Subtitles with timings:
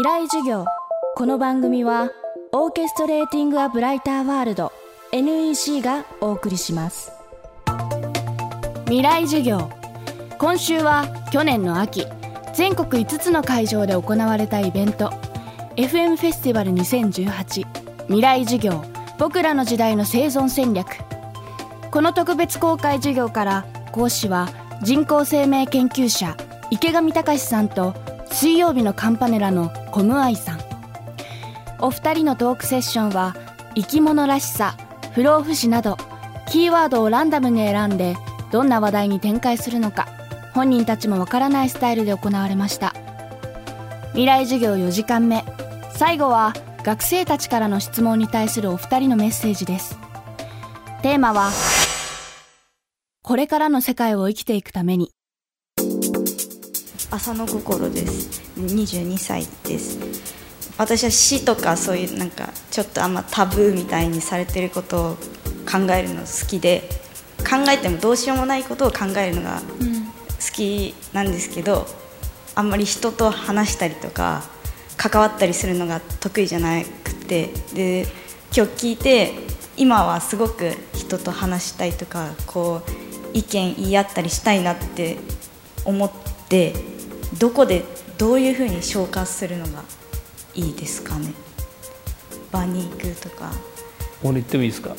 [0.00, 0.64] 未来授業。
[1.14, 2.08] この番組は
[2.52, 4.72] オーケストレーティング・ア・ブライター・ワールド
[5.12, 7.12] NEC がお送りします。
[8.86, 9.68] 未来授業。
[10.38, 12.06] 今週は去年の秋
[12.54, 15.10] 全国5つの会場で行われたイベント
[15.76, 17.66] FM フェスティバル2018
[18.06, 18.82] 未来授業
[19.18, 20.86] 僕らの時代の生存戦略。
[21.90, 24.48] この特別公開授業から講師は
[24.82, 26.38] 人工生命研究者
[26.70, 27.92] 池上隆さんと
[28.32, 30.60] 水曜日のカンパネラのコムアイさん。
[31.80, 33.34] お二人のトークセッションは
[33.74, 34.76] 生き物らしさ
[35.14, 35.96] 不老不死など
[36.48, 38.16] キーワードをランダムに選んで
[38.52, 40.06] どんな話題に展開するのか
[40.52, 42.94] 本人たちもわからないスタイルで行われました。
[44.10, 45.44] 未来授業4時間目。
[45.92, 49.96] 最後は学生たちからの質問に対するお二人のメッセージです。
[51.02, 51.50] テーマは
[53.22, 55.12] これからの世界を生きていくために。
[57.12, 58.40] 浅野心です。
[58.56, 59.98] 22歳です。
[60.78, 65.16] 私は死とかそういうなんかちょっとあんまタブーみたいにされてることを
[65.70, 66.88] 考えるの好きで
[67.38, 71.84] 考えてもどうしようもないことを考えるのが好きなんですけど、
[72.54, 74.44] あんまり人と話したりとか
[74.96, 78.06] 関わったりするのが得意じゃなくてで
[78.56, 79.32] 今日聞いて
[79.76, 82.90] 今はすごく人と話したいとかこう
[83.36, 85.16] 意見言い合ったりしたいなって
[85.84, 86.10] 思っ
[86.48, 86.89] て
[87.38, 87.84] どこで
[88.18, 89.82] どういうふうに消化するのが
[90.54, 91.32] いいですかね？
[92.50, 93.50] 場に行くとか。
[94.20, 94.90] ここに行ってもいいですか？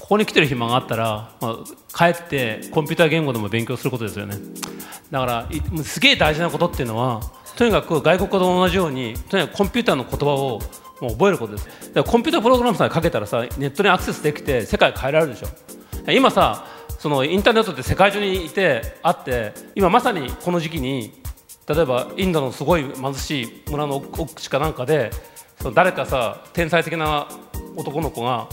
[0.00, 1.58] ここに来てる暇があったら、まあ、
[1.96, 4.36] 帰ってコンピューター言語でも勉強することですよね。
[5.10, 5.48] だから
[5.82, 7.20] すげえ大事なことっていうのは
[7.56, 10.60] とにかく外国語と同じようにとにかくコンピューターの言葉を
[11.00, 11.66] もう覚えることです。
[11.66, 15.48] だからコンピュータープログラムさえかけたらさネットにアクセスできて世界変えられるでしょ。
[16.12, 16.66] 今さ
[16.98, 21.21] そのインターネットって世界中にいてあって今まさにこの時期に
[21.68, 25.10] 例えばインドのすごい貧しい村の奥地かなんかで
[25.60, 27.28] その誰かさ天才的な
[27.76, 28.48] 男の子が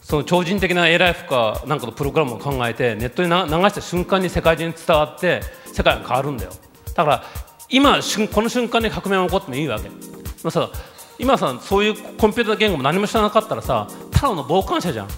[0.00, 3.34] その超人的な AI 負荷なんかのプログラムを考えてネットに流
[3.68, 6.52] した瞬間に世界中に伝わって世界が変わるんだよ。
[6.94, 7.24] だから
[7.68, 7.98] 今
[8.32, 9.96] この瞬間に革命が起こってもいいわけ、ま
[10.44, 10.70] あ、さ
[11.18, 15.08] 今さそういうコンピューター言語も何も知らなかったらさただの傍観者じゃん。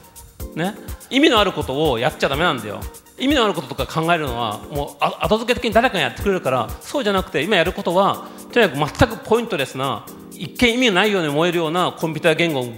[0.54, 0.75] ね？
[1.10, 2.81] 意味のあることをやっちゃだめなんだよ。
[3.19, 12.72] 意味のあることとか考えるのはもう後付け的に誰かがやってくれるからそうじゃなくて今やることはとにかく全くポイントレスな一見意味がないように思えるようなコンピューター言語を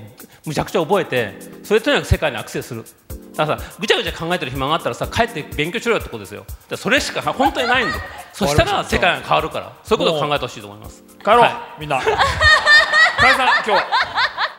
[0.46, 2.84] むちゃくちゃ覚えてそれとにかく世界にアクセスする。
[3.34, 6.44] だからさぐちゃぐちゃ考えてる暇があったらさ帰って勉強しろよってことですよ。
[6.76, 7.94] それしか本当にないんだ
[8.32, 9.76] そしたら世界が変わるから。
[9.84, 11.04] そういうことを考えてほしいと思います。
[11.20, 12.00] 帰ろう、はい、みんな。
[13.18, 14.07] 加谷さん今日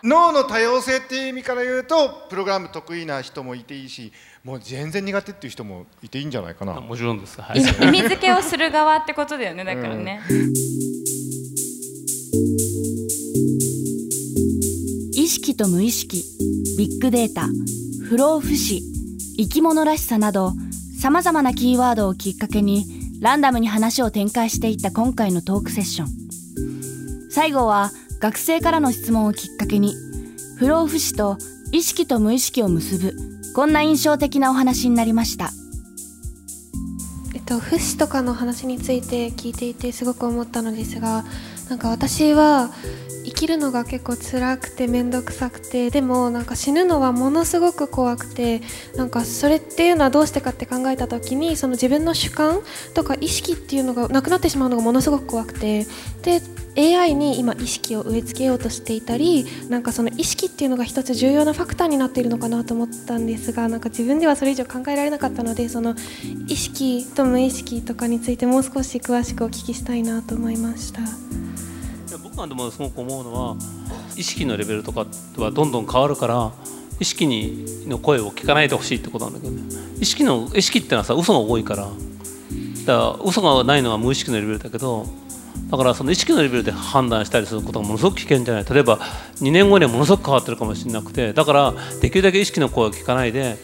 [0.04, 4.12] 脳の多様性っていう意味から言うとプログラム得意な人もいていいし
[4.44, 6.80] もう全然苦手っていう人もいていいんじゃないかな。
[6.80, 10.38] もちろんです、はい、意味付けをする側ってことだよねだからね、うん、
[15.14, 16.24] 意識と無意識
[16.78, 17.48] ビッグデータ
[18.08, 18.82] 不老不死
[19.38, 20.54] 生き物らしさなど
[21.00, 22.86] さまざまなキーワードをきっかけに
[23.22, 26.20] ランダムに話を展開していった今回のトークセッション。
[27.30, 29.96] 最後は学生からの質問をきっかけに
[30.58, 31.38] 不老不死と
[31.72, 33.16] 意識と無意識を結ぶ
[33.56, 35.52] こんな印象的なお話になりました。
[37.34, 41.24] えっと不死とかの話について聞いていてすごく思ったのですが
[41.70, 42.72] なんか私は
[43.40, 48.62] きるのが結構辛くて面倒くさくてでもなんか死ぬのはものすごく怖くて
[48.98, 52.60] なんかそれっていうのはどうしてかって考えた時にその自分の主観
[52.94, 55.86] とか意識っていうのがなくなってしまうのがものすごく怖くて
[56.22, 56.42] で
[56.78, 65.96] AI に今意識を植え付けようとしていたりなんかその意識っていうのが一つ重要なファクターになっているのかなと思ったんですがなんか自分ではそれ以上考えられなかったのでその
[66.48, 71.49] 意識と無意識とかについてもう少し詳しくお聞きしたいなと思いました。
[72.24, 73.56] 僕がでもすごく思うのは
[74.16, 75.06] 意識のレベルとか
[75.38, 76.52] はどんどん変わるから
[77.00, 79.62] 意識にの声を聞かないでほしいってことなんだけどね。
[80.00, 81.84] 意識の意識ってのはさ嘘が多いから。
[81.86, 81.92] だか
[82.86, 85.06] ら嘘がないのは無意識のレベルだけど
[85.70, 88.66] だからその意識のレベルで判断したりすることがものすごく危険じゃない。
[88.66, 93.58] 例えば2年後にはものすごく変わってるかもしれなくてだからできるだけ意識の声を聞かないで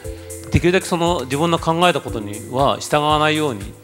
[0.51, 3.62] できるだけその自分の考えたことには従わないように。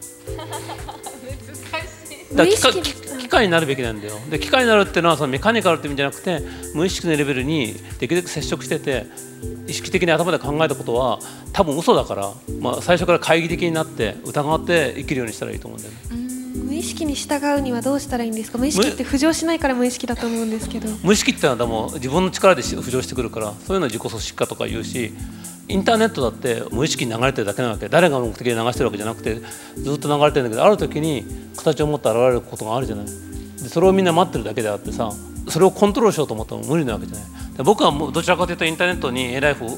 [2.34, 4.20] 難しい械になるべきなんだよ。
[4.30, 6.40] で機械になるっていうのはそのメカニカルって意味じゃなくて
[6.76, 9.08] 無意識のレベルにできるだけ接触してて
[9.68, 11.18] 意識的に頭で考えたことは
[11.52, 16.22] 多分嘘だから、まあ、最初から懐疑的になって疑って生きるようにしたらいいと思うんだよね。
[16.54, 18.58] 無意識に従うにはどうしたらいいんですか？
[18.58, 20.90] 無意識って浮上しないから無意識だと思うんですけど。
[21.04, 25.14] 無意識ってのはでも自分の力で浮上してくるからそういうのは自己組織化とか言うし
[25.72, 27.90] インターネットだって無意識に流れてるだけなわけ。
[27.90, 29.42] 誰が目的で流してるわけじゃなくて
[29.76, 31.26] ずっと流れてるんだけどある時に
[31.56, 33.06] 形を持って現れることがあるじゃない。
[33.06, 35.12] でそれをみんな待ってるだけであってさ
[35.48, 39.70] それをコントロールしようと思っても無理なわけじゃないで僕はもうどちらかというとインターネットに A ライフを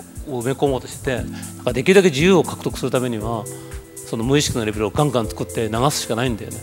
[0.42, 1.30] 埋め込もうとしてだか
[1.66, 3.44] らできるだけ自由を獲得するためには
[3.96, 6.58] その無意識のレベルをガンガン作って流すしかないんだよね。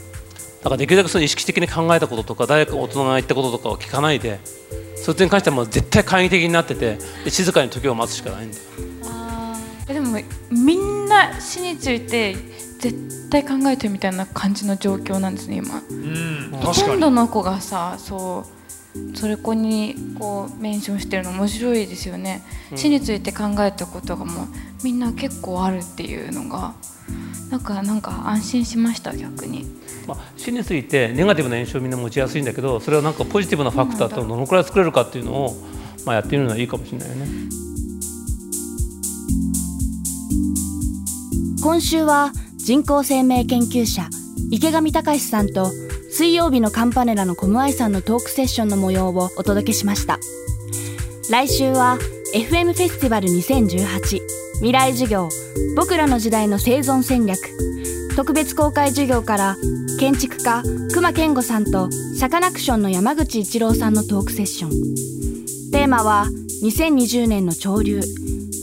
[0.61, 4.41] だからできるだけその意識的に考えたこととか誰か大人が言ったこととかを聞かないで
[4.97, 6.99] それに関してはもう絶対懐疑的になってて
[7.29, 8.90] 静かに時を待つしかないんだよ。
[9.93, 10.19] でも
[10.51, 12.35] みんな死について
[12.79, 15.83] 絶対考えてるみたいな感じの状況なんですね今。
[15.89, 16.51] うん。
[16.53, 18.61] ほとんどの子がさそう
[19.15, 22.43] それこにこうメンションしてるの面白いですよね、
[22.75, 24.47] 死について考えたことがもう
[24.83, 26.75] みんな結構あるっていうのが
[27.51, 29.67] なんかなんか安心しました逆に。
[30.07, 35.57] まあ、死についてネガティブな印象をみんな持ちやすいんだけどそれをなんかポジティブなファクターってどのくらい作れるかっていうのを、
[36.05, 37.27] まあ、やってみるのはいいかもしれないよね。
[41.63, 44.09] 今週は人工生命研究者
[44.51, 45.71] 池上隆さんと
[46.11, 50.19] 水曜日のカンパネラのコムアイさんのトークセッションの模様をお届けしました。
[51.31, 51.99] 来週は
[52.35, 54.21] FM フェスティバル2018
[54.55, 55.29] 未来授業
[55.77, 57.39] 僕らの時代の生存戦略
[58.17, 59.57] 特別公開授業から
[59.99, 60.63] 建築家
[60.95, 64.71] 熊健吾さんとサカナクションの山口一郎さんのトークセッション。
[65.73, 66.27] テーマは
[66.63, 68.01] 2020年の潮流。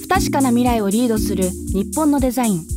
[0.01, 2.76] 不確かな未来をリードする日本のデザイン。